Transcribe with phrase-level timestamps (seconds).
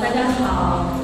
[0.00, 0.96] 大家好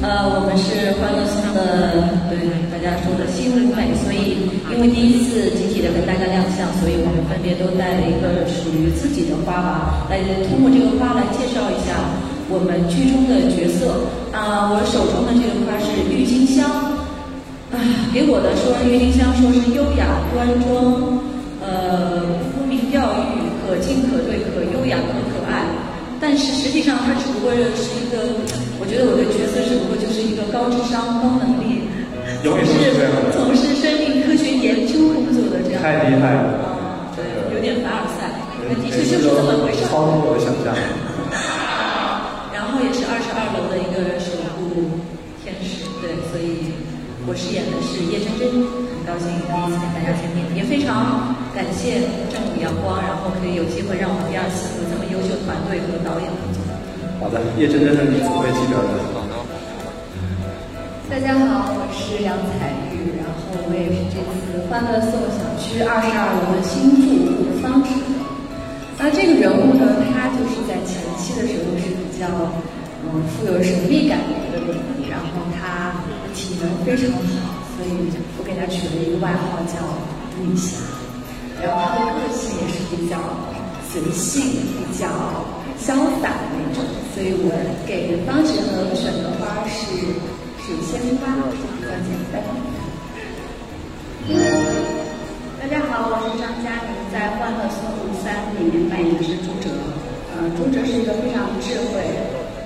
[0.00, 10.08] 呃我们是欢乐颂的对大家说的新舞美所以因为第一次集体的跟大家亮相所以我们分别都带了一个属于自己的花吧。
[10.08, 11.92] 来通过这个花来介绍一下
[12.48, 16.64] 我们剧中的角色啊我手中的这个花是郁金香
[17.68, 17.76] 啊
[18.16, 21.20] 给我的说郁金香说是优雅端庄
[21.60, 22.24] 呃
[22.56, 25.77] 沽名钓誉可敬可对可优雅可可爱。
[26.20, 28.18] 但是实际上他只不过是一个，
[28.80, 31.86] 我觉得我的角色只不过就是一个高智商、高能力。
[32.44, 33.66] 永远是，从事。
[33.78, 37.22] 生命科学研究工作的这样，太厉害了，啊，对，
[37.54, 38.26] 有点凡尔赛，
[38.66, 39.86] 的确就是这么回事。
[39.86, 40.74] 超乎我的想象。
[42.50, 44.98] 然后也是二十二楼的一个守护
[45.46, 46.74] 天使，对，所以
[47.30, 52.02] 我饰演的是叶真真，很高兴第一次跟大家见面，也非常感谢
[52.34, 54.67] 正午阳光，然后可以有机会让我们第二次
[55.48, 56.60] 团队和导演合作。
[57.24, 59.00] 好的，叶真真的名字会记得的。
[61.08, 67.96] 大家好，我是杨彩玉，然后我也是这次欢乐颂小区二十二楼的新住户方池。
[69.00, 72.28] 那这个人物呢，他就是在前期的时候是比较
[73.08, 75.96] 嗯富有神秘感的一个人物，然后他
[76.36, 77.08] 体能非常
[77.40, 79.80] 好，所以我给他取了一个外号叫
[80.44, 80.76] 女侠。
[81.64, 83.16] 然后他的个性也是比较
[83.90, 84.42] 随性、
[84.76, 85.08] 比较
[85.80, 87.50] 潇洒的那种，所以我
[87.86, 89.96] 给方池和选的花是。
[90.68, 92.44] 水仙花比较简单。
[95.56, 97.88] 大家好，我是张嘉宁，在《欢乐颂
[98.20, 99.72] 三》里面扮演的是朱哲。
[100.36, 102.04] 呃，朱哲是一个非常智慧、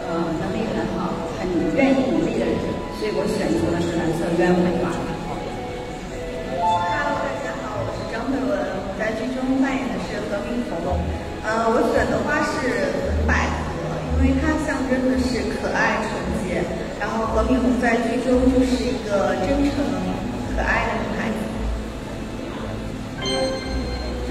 [0.02, 1.46] 呃，能力很好、很
[1.78, 2.58] 愿意努力的人，
[2.98, 4.90] 所以我选择的是蓝色鸢尾花。
[11.52, 12.64] 呃，我选的花是
[13.28, 16.08] 百合，因为它象征的是可爱纯
[16.40, 16.64] 洁。
[16.98, 19.84] 然后何冰红在剧中就是一个真诚
[20.56, 21.44] 可爱的女孩子。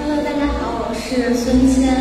[0.01, 1.93] Hello，大家好，我是孙谦，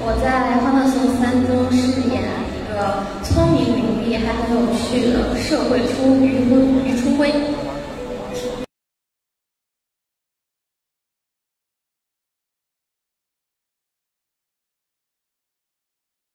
[0.00, 2.24] 我在《欢乐颂三》中饰演
[2.56, 7.28] 一个聪明伶俐还很有趣的社会初于婚于初辉。